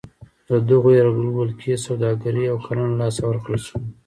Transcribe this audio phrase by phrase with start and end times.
[0.49, 3.79] د دغو یرغلګرو ولکې سوداګري او کرنه له لاسه ورکړل شوه.